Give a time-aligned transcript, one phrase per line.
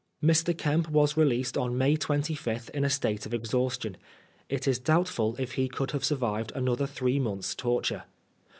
[0.23, 0.57] Mr.
[0.57, 3.97] Kemp was released on May 25 in a state of ex haustion.
[4.49, 8.05] It is doubtful if he could have survived another three months' torture.